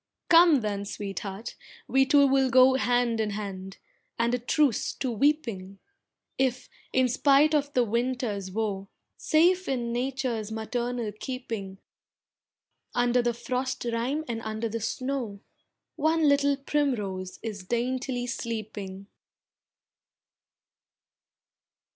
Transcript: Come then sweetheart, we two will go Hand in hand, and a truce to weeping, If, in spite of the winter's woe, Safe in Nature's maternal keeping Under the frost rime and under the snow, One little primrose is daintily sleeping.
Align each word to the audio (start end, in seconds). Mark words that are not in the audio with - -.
Come 0.29 0.61
then 0.61 0.83
sweetheart, 0.85 1.53
we 1.87 2.07
two 2.07 2.25
will 2.25 2.49
go 2.49 2.73
Hand 2.73 3.19
in 3.19 3.29
hand, 3.29 3.77
and 4.17 4.33
a 4.33 4.39
truce 4.39 4.93
to 4.95 5.11
weeping, 5.11 5.77
If, 6.39 6.69
in 6.91 7.07
spite 7.07 7.53
of 7.53 7.71
the 7.73 7.83
winter's 7.83 8.49
woe, 8.49 8.89
Safe 9.17 9.69
in 9.69 9.93
Nature's 9.93 10.51
maternal 10.51 11.11
keeping 11.11 11.77
Under 12.95 13.21
the 13.21 13.35
frost 13.35 13.85
rime 13.93 14.25
and 14.27 14.41
under 14.41 14.67
the 14.69 14.81
snow, 14.81 15.39
One 15.97 16.27
little 16.27 16.57
primrose 16.57 17.37
is 17.43 17.63
daintily 17.63 18.25
sleeping. 18.25 19.05